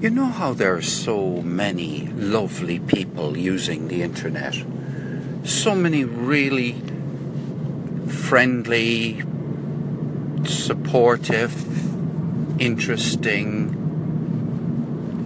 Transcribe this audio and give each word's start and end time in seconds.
You 0.00 0.08
know 0.08 0.28
how 0.28 0.54
there 0.54 0.74
are 0.76 0.80
so 0.80 1.42
many 1.42 2.06
lovely 2.06 2.78
people 2.78 3.36
using 3.36 3.88
the 3.88 4.02
internet? 4.02 4.56
So 5.44 5.74
many 5.74 6.04
really 6.04 6.80
friendly, 8.08 9.22
supportive, 10.46 11.52
interesting 12.58 13.76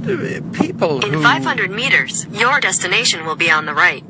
uh, 0.08 0.40
people 0.52 1.04
In 1.04 1.22
500 1.22 1.70
meters, 1.70 2.26
your 2.32 2.58
destination 2.58 3.24
will 3.24 3.36
be 3.36 3.52
on 3.52 3.66
the 3.66 3.74
right. 3.74 4.02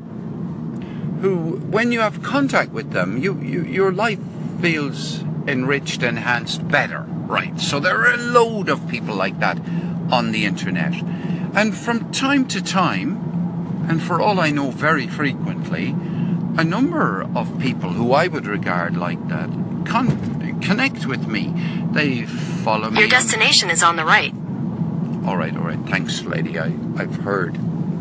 who, 1.21 1.57
when 1.69 1.91
you 1.91 1.99
have 1.99 2.23
contact 2.23 2.71
with 2.71 2.89
them, 2.89 3.19
you, 3.19 3.39
you 3.39 3.61
your 3.61 3.91
life 3.91 4.19
feels 4.59 5.21
enriched, 5.47 6.01
enhanced, 6.01 6.67
better. 6.67 7.05
Right. 7.07 7.59
So 7.59 7.79
there 7.79 7.97
are 8.01 8.13
a 8.15 8.17
load 8.17 8.67
of 8.67 8.87
people 8.89 9.15
like 9.15 9.39
that 9.39 9.57
on 10.11 10.31
the 10.31 10.45
internet. 10.45 10.93
And 11.55 11.75
from 11.75 12.11
time 12.11 12.47
to 12.49 12.61
time, 12.61 13.85
and 13.89 14.01
for 14.01 14.19
all 14.21 14.39
I 14.39 14.51
know, 14.51 14.71
very 14.71 15.07
frequently, 15.07 15.95
a 16.57 16.63
number 16.63 17.23
of 17.35 17.59
people 17.59 17.91
who 17.91 18.13
I 18.13 18.27
would 18.27 18.47
regard 18.47 18.97
like 18.97 19.27
that 19.29 19.49
con- 19.85 20.59
connect 20.61 21.05
with 21.05 21.27
me. 21.27 21.53
They 21.91 22.25
follow 22.25 22.89
me. 22.89 22.97
Your 22.97 23.05
on- 23.05 23.09
destination 23.09 23.69
is 23.69 23.83
on 23.83 23.95
the 23.95 24.05
right. 24.05 24.33
all 25.25 25.37
right, 25.37 25.55
all 25.55 25.63
right. 25.63 25.79
Thanks, 25.87 26.23
lady. 26.23 26.59
I, 26.59 26.67
I've 26.97 27.15
heard 27.17 27.57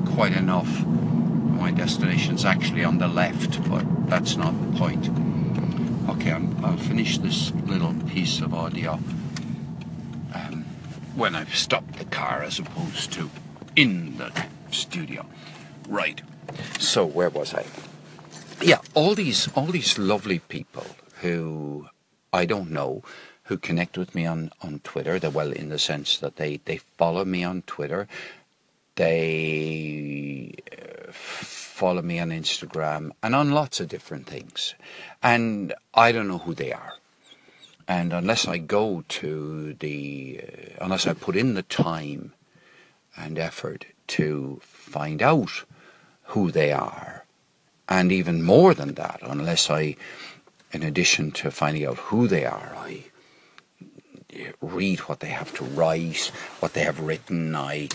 quite 0.07 0.33
enough. 0.33 0.85
My 0.87 1.71
destination's 1.71 2.45
actually 2.45 2.85
on 2.85 2.99
the 2.99 3.09
left, 3.09 3.69
but 3.71 3.85
that's 4.09 4.37
not 4.37 4.53
the 4.61 4.79
point. 4.79 5.09
Okay, 6.09 6.33
I'm, 6.33 6.65
I'll 6.65 6.77
finish 6.77 7.19
this 7.19 7.53
little 7.67 7.95
piece 8.09 8.41
of 8.41 8.53
audio 8.55 8.99
um, 10.35 10.64
when 11.17 11.35
I've 11.35 11.55
stopped 11.55 11.99
the 11.99 12.05
car 12.05 12.43
as 12.43 12.59
opposed 12.59 13.13
to 13.15 13.31
in 13.77 14.19
the 14.19 14.33
studio. 14.71 15.27
Right. 15.89 16.23
So 16.79 17.05
where 17.05 17.31
was 17.31 17.55
I? 17.55 17.65
Yeah, 18.63 18.79
all 18.95 19.15
these 19.15 19.49
all 19.55 19.67
these 19.67 19.99
lovely 19.99 20.39
people 20.39 20.87
who 21.21 21.89
I 22.33 22.47
don't 22.47 22.71
know 22.71 23.03
who 23.45 23.59
connect 23.59 23.99
with 23.99 24.15
me 24.15 24.27
on, 24.27 24.51
on 24.63 24.81
Twitter. 24.81 25.19
That 25.19 25.33
well, 25.33 25.53
in 25.53 25.69
the 25.69 25.79
sense 25.79 26.19
that 26.19 26.37
they, 26.37 26.61
they 26.65 26.79
follow 26.79 27.25
me 27.25 27.45
on 27.45 27.63
Twitter, 27.63 28.09
they 28.97 30.55
uh, 30.73 31.13
follow 31.13 32.03
me 32.03 32.19
on 32.19 32.31
Instagram 32.31 33.11
and 33.23 33.35
on 33.35 33.51
lots 33.51 33.81
of 33.81 33.89
different 33.89 34.27
things, 34.27 34.75
and 35.23 35.75
I 35.93 36.13
don't 36.13 36.29
know 36.29 36.39
who 36.39 36.55
they 36.55 36.73
are. 36.73 36.95
And 37.87 38.13
unless 38.13 38.49
I 38.49 38.59
go 38.59 39.05
to 39.09 39.75
the, 39.75 40.41
uh, 40.43 40.85
unless 40.85 41.07
I 41.07 41.13
put 41.13 41.37
in 41.37 41.55
the 41.55 41.63
time 41.63 42.33
and 43.17 43.39
effort 43.39 43.87
to 44.09 44.61
find 44.63 45.23
out 45.23 45.65
who 46.29 46.51
they 46.51 46.73
are, 46.73 47.25
and 47.89 48.11
even 48.11 48.43
more 48.43 48.73
than 48.75 48.95
that, 48.95 49.21
unless 49.23 49.69
I, 49.69 49.97
in 50.73 50.83
addition 50.83 51.31
to 51.33 51.51
finding 51.51 51.85
out 51.85 51.99
who 51.99 52.27
they 52.27 52.47
are, 52.47 52.73
I 52.77 53.05
read 54.61 55.01
what 55.01 55.21
they 55.21 55.29
have 55.29 55.55
to 55.55 55.65
write, 55.65 56.33
what 56.61 56.73
they 56.73 56.83
have 56.83 57.01
written. 57.01 57.55
I 57.55 57.89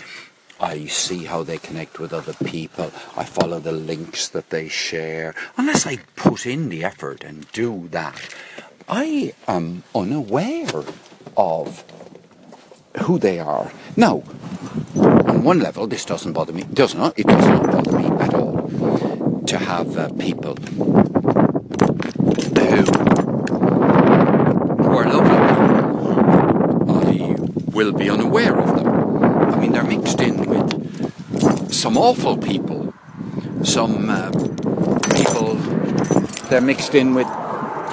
I 0.62 0.88
see 0.88 1.24
how 1.24 1.44
they 1.44 1.58
connect 1.58 2.00
with 2.00 2.12
other 2.12 2.34
people. 2.34 2.92
I 3.16 3.24
follow 3.24 3.60
the 3.60 3.72
links 3.72 4.28
that 4.28 4.50
they 4.50 4.68
share. 4.68 5.34
Unless 5.56 5.88
I 5.88 6.00
put 6.18 6.46
in 6.46 6.68
the 6.68 6.84
effort 6.84 7.24
and 7.24 7.50
do 7.54 7.88
that, 7.92 8.36
I 8.90 9.34
am 9.48 9.84
unaware 9.94 10.84
of 11.38 11.84
who 13.04 13.20
they 13.20 13.40
are. 13.40 13.72
Now, 13.96 14.24
on 14.96 15.44
one 15.44 15.60
level, 15.60 15.86
this 15.88 16.06
doesn't 16.06 16.34
bother 16.34 16.54
me. 16.54 16.64
Does 16.74 16.96
not. 16.96 17.18
It 17.18 17.28
does 17.28 17.46
not 17.46 17.72
bother 17.72 17.98
me 17.98 18.08
at 18.20 18.34
all 18.34 19.44
to 19.46 19.58
have 19.58 19.98
uh, 19.98 20.10
people 20.14 20.56
who 20.56 21.00
who 24.84 24.98
are 24.98 25.08
lovely 25.08 25.40
people. 25.50 25.80
I 26.90 27.36
will 27.72 27.92
be 27.94 28.10
unaware 28.10 28.58
of 28.60 28.76
them. 28.76 28.88
I 29.54 29.60
mean, 29.60 29.72
they're 29.72 29.84
mixed 29.84 30.20
in 30.22 30.46
with 30.46 31.72
some 31.74 31.98
awful 31.98 32.38
people, 32.38 32.94
some 33.64 34.10
uh, 34.10 34.32
people. 35.16 35.56
They're 36.50 36.62
mixed 36.62 36.96
in 36.96 37.14
with 37.14 37.28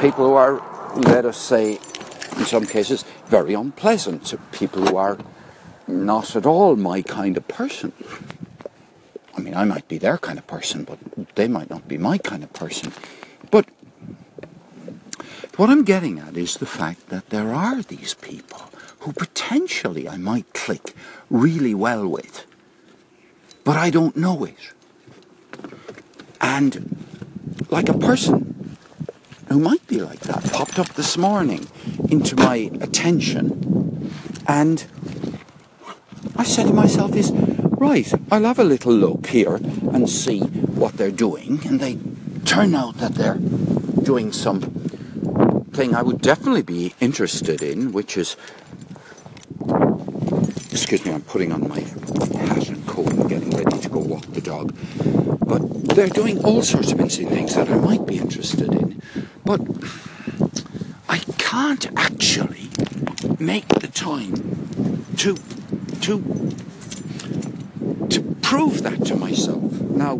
people 0.00 0.26
who 0.26 0.34
are, 0.34 0.60
let 0.96 1.24
us 1.24 1.36
say, 1.36 1.78
in 2.36 2.44
some 2.44 2.66
cases, 2.66 3.04
very 3.26 3.54
unpleasant. 3.54 4.24
to 4.26 4.38
people 4.52 4.86
who 4.86 4.96
are 4.96 5.18
not 5.86 6.34
at 6.34 6.46
all 6.46 6.76
my 6.76 7.02
kind 7.02 7.36
of 7.36 7.46
person. 7.48 7.92
I 9.36 9.40
mean, 9.40 9.54
I 9.54 9.64
might 9.64 9.86
be 9.88 9.98
their 9.98 10.18
kind 10.18 10.38
of 10.38 10.46
person, 10.46 10.84
but 10.84 10.98
they 11.34 11.48
might 11.48 11.70
not 11.70 11.86
be 11.86 11.98
my 11.98 12.18
kind 12.18 12.42
of 12.42 12.52
person. 12.52 12.92
But 13.50 13.66
what 15.56 15.70
I'm 15.70 15.84
getting 15.84 16.18
at 16.18 16.36
is 16.36 16.56
the 16.56 16.66
fact 16.66 17.08
that 17.08 17.30
there 17.30 17.52
are 17.52 17.82
these 17.82 18.14
people 18.14 18.70
who 19.00 19.12
potentially 19.12 20.08
I 20.08 20.16
might 20.16 20.52
click 20.52 20.94
really 21.30 21.74
well 21.74 22.08
with, 22.08 22.46
but 23.64 23.76
I 23.76 23.90
don't 23.90 24.16
know 24.16 24.44
it. 24.44 24.72
And 26.40 26.96
like 27.70 27.88
a 27.88 27.98
person 27.98 28.55
who 29.48 29.58
might 29.58 29.86
be 29.86 30.00
like 30.00 30.20
that 30.20 30.44
popped 30.52 30.78
up 30.78 30.94
this 30.94 31.16
morning 31.16 31.68
into 32.10 32.36
my 32.36 32.70
attention, 32.80 34.10
and 34.46 34.84
I 36.36 36.44
said 36.44 36.66
to 36.66 36.72
myself, 36.72 37.14
"Is 37.14 37.32
right? 37.32 38.12
I'll 38.30 38.44
have 38.44 38.58
a 38.58 38.64
little 38.64 38.92
look 38.92 39.28
here 39.28 39.56
and 39.92 40.08
see 40.08 40.40
what 40.40 40.96
they're 40.96 41.10
doing." 41.10 41.60
And 41.66 41.80
they 41.80 41.98
turn 42.44 42.74
out 42.74 42.98
that 42.98 43.14
they're 43.14 43.40
doing 44.02 44.32
some 44.32 44.60
thing 45.72 45.94
I 45.94 46.02
would 46.02 46.20
definitely 46.20 46.62
be 46.62 46.94
interested 47.00 47.62
in, 47.62 47.92
which 47.92 48.16
is, 48.16 48.36
excuse 50.70 51.04
me, 51.04 51.12
I'm 51.12 51.22
putting 51.22 51.52
on 51.52 51.68
my 51.68 51.80
hat 51.80 52.68
and 52.68 52.86
coat 52.86 53.12
and 53.12 53.28
getting 53.28 53.50
ready 53.50 53.78
to 53.78 53.88
go 53.88 54.00
walk 54.00 54.26
the 54.32 54.40
dog. 54.40 54.74
But 55.46 55.60
they're 55.94 56.08
doing 56.08 56.42
all 56.44 56.62
sorts 56.62 56.92
of 56.92 56.98
interesting 57.00 57.28
things 57.28 57.54
that 57.54 57.68
I 57.68 57.76
might 57.76 58.06
be 58.06 58.16
interested 58.16 58.72
in. 58.72 59.02
But 59.46 59.60
I 61.08 61.18
can't 61.38 61.86
actually 61.96 62.68
make 63.38 63.68
the 63.68 63.88
time 63.88 64.34
to 65.18 65.36
to 66.02 66.14
to 68.10 68.22
prove 68.42 68.82
that 68.82 69.04
to 69.06 69.14
myself. 69.16 69.72
Now, 69.80 70.18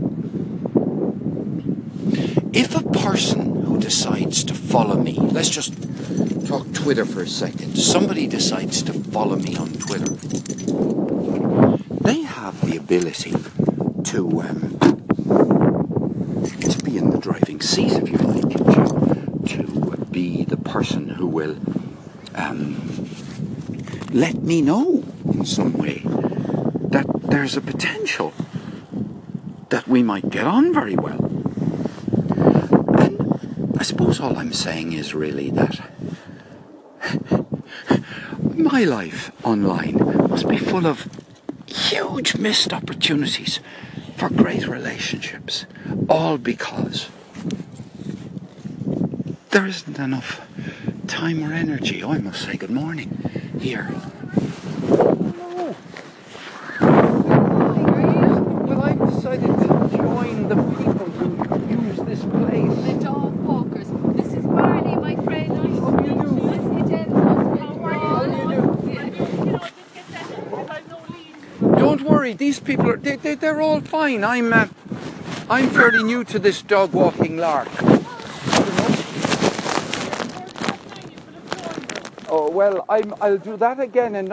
if 2.53 2.75
a 2.77 2.83
person 3.01 3.65
who 3.65 3.81
decides 3.81 4.45
to 4.45 4.55
follow 4.55 4.97
me, 4.97 5.15
let's 5.15 5.51
just 5.51 5.75
talk 6.47 6.73
Twitter 6.73 7.05
for 7.05 7.23
a 7.23 7.29
second. 7.29 7.77
Somebody 7.77 8.27
decides 8.27 8.83
to 8.85 8.93
follow 8.93 9.37
me 9.37 9.57
on 9.57 9.73
Twitter. 9.73 10.15
They 12.01 12.23
have 12.23 12.61
the 12.65 12.77
ability 12.77 13.35
to 14.05 14.41
um, 14.43 14.79
to 16.61 16.85
be 16.85 16.97
in 16.97 17.11
the 17.11 17.19
driving 17.21 17.61
seat, 17.61 17.93
if 17.93 18.09
you 18.09 18.19
like, 18.19 18.49
to 18.57 19.57
to 19.57 20.05
be 20.11 20.45
the 20.45 20.57
person 20.57 21.06
who 21.17 21.27
will 21.27 21.57
um, 22.35 23.09
let 24.13 24.37
me 24.43 24.63
know 24.63 25.03
in 25.33 25.45
some 25.45 25.73
way 25.73 26.03
that 26.91 27.07
there's 27.25 27.57
a 27.57 27.61
potential 27.61 28.33
that 29.71 29.89
we 29.89 30.03
might 30.03 30.31
get 30.31 30.47
on 30.47 30.73
very 30.73 30.95
well. 30.95 31.25
And 33.01 33.75
I 33.79 33.83
suppose 33.83 34.21
all 34.21 34.37
I'm 34.37 34.53
saying 34.53 34.93
is 34.93 35.15
really 35.15 35.51
that 35.51 35.81
my 38.55 38.85
life 38.85 39.33
online 39.45 39.97
must 40.29 40.49
be 40.49 40.59
full 40.59 40.87
of 40.87 41.09
huge 41.67 42.37
missed 42.37 42.73
opportunities 42.73 43.61
for 44.17 44.29
great 44.29 44.67
relationships, 44.67 45.67
all 46.09 46.39
because 46.39 47.09
there 49.51 49.67
isn't 49.67 49.99
enough 49.99 50.46
time 51.07 51.43
or 51.45 51.53
energy. 51.53 52.03
Oh, 52.03 52.13
I 52.13 52.19
must 52.19 52.43
say 52.45 52.57
good 52.57 52.71
morning 52.71 53.11
here. 53.61 53.89
Well, 56.81 58.83
I've 58.83 58.99
decided 58.99 59.47
to 59.47 59.89
join 59.97 60.49
the 60.49 60.57
people 60.57 61.07
who 61.07 61.87
use 61.87 61.97
this 61.99 62.21
The 62.23 62.99
dog 63.05 63.35
walkers. 63.45 63.87
This 64.17 64.33
is 64.35 64.45
Barney, 64.45 64.97
my 64.97 65.15
friend. 65.25 65.49
Nice 65.49 65.79
How 65.79 65.91
do 65.91 66.09
you 66.09 66.15
meet 66.15 66.23
do? 66.23 66.31
you. 66.35 66.43
Nice 66.43 66.59
to 66.59 66.69
meet 66.71 66.91
you. 66.91 67.05
How 67.15 67.85
are 67.85 67.95
How 67.95 68.25
do 68.25 68.31
you 68.31 68.49
do? 68.49 68.55
Yeah. 68.93 69.05
You 69.45 69.53
know, 69.53 69.59
just 69.59 69.95
get 69.95 70.09
that. 70.09 70.31
If 70.31 70.71
I've 70.71 70.89
no 70.91 70.99
lead. 71.09 71.35
Don't 71.79 72.03
worry, 72.03 72.33
these 72.33 72.59
people 72.59 72.91
are 72.91 72.97
they, 72.97 73.15
they, 73.17 73.35
they're 73.37 73.61
all 73.61 73.81
fine. 73.81 74.25
I'm 74.25 74.53
uh, 74.53 74.67
I'm 75.49 75.69
fairly 75.71 76.03
new 76.03 76.25
to 76.25 76.39
this 76.41 76.63
dog 76.63 76.93
walking 76.93 77.37
lark. 77.37 77.69
Oh 82.37 82.51
well, 82.51 82.85
I'm 82.91 83.15
I'll 83.23 83.39
do 83.39 83.57
that 83.59 83.81
again 83.81 84.15
and. 84.17 84.25